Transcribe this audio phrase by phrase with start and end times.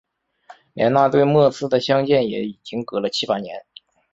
[0.73, 3.63] 连那最末次的相见也已经隔了七八年